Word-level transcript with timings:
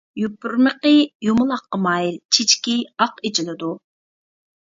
يوپۇرمىقى 0.19 0.93
يۇمىلاققا 1.25 1.79
مايىل، 1.83 2.17
چېچىكى 2.37 2.75
ئاق 3.05 3.23
ئېچىلىدۇ. 3.29 3.71